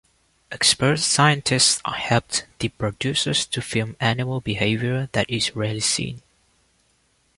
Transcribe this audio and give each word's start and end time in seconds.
Expert 0.51 0.97
scientists 0.97 1.79
helped 1.85 2.47
the 2.57 2.69
producers 2.69 3.45
to 3.45 3.61
film 3.61 3.95
animal 3.99 4.41
behaviour 4.41 5.09
that 5.11 5.29
is 5.29 5.55
rarely 5.55 5.79
seen. 5.79 6.23